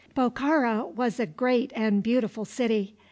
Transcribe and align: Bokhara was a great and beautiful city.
Bokhara 0.15 0.87
was 0.95 1.19
a 1.19 1.27
great 1.27 1.71
and 1.75 2.01
beautiful 2.01 2.43
city. 2.43 2.95